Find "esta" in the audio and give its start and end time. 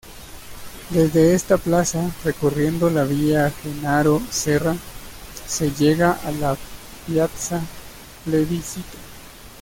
1.35-1.57